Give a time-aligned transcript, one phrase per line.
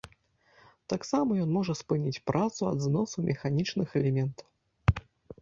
[0.93, 4.47] Таксама ён можа спыніць працу ад зносу механічных элементаў.